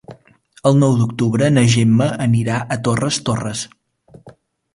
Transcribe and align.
El 0.69 0.77
nou 0.83 0.95
d'octubre 1.01 1.49
na 1.57 1.63
Gemma 1.73 2.07
anirà 2.25 2.57
a 2.77 2.79
Torres 2.89 3.21
Torres. 3.29 3.63